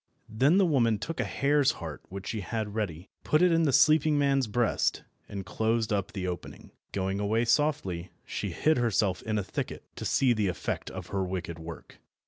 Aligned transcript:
Then 0.29 0.57
the 0.57 0.65
woman 0.65 0.97
took 0.97 1.19
a 1.19 1.23
hare's 1.25 1.73
heart 1.73 2.01
which 2.09 2.25
she 2.29 2.41
had 2.41 2.73
ready, 2.73 3.11
put 3.23 3.43
it 3.43 3.51
in 3.51 3.65
the 3.65 3.71
sleeping 3.71 4.17
man's 4.17 4.47
breast, 4.47 5.03
and 5.29 5.45
closed 5.45 5.93
up 5.93 6.11
the 6.13 6.25
opening. 6.25 6.71
Going 6.91 7.19
away 7.19 7.45
softly, 7.45 8.11
she 8.25 8.49
hid 8.49 8.77
herself 8.77 9.21
in 9.21 9.37
a 9.37 9.43
thicket, 9.43 9.83
to 9.97 10.03
see 10.05 10.33
the 10.33 10.47
effect 10.47 10.89
of 10.89 11.09
her 11.09 11.23
wicked 11.23 11.59
work. 11.59 11.99